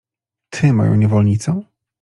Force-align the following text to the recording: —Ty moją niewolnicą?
—Ty 0.51 0.73
moją 0.73 0.95
niewolnicą? 0.95 1.63